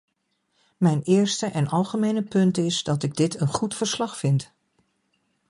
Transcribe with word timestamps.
Mijn 0.77 1.01
eerste 1.03 1.45
en 1.45 1.67
algemene 1.67 2.23
punt 2.23 2.57
is 2.57 2.83
dat 2.83 3.03
ik 3.03 3.15
dit 3.15 3.41
een 3.41 3.47
goed 3.47 3.75
verslag 3.75 4.17
vind. 4.17 4.51